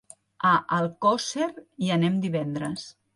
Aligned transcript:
A 0.51 0.53
Alcosser 0.77 1.49
hi 1.83 1.91
anem 1.97 2.17
divendres. 2.25 2.87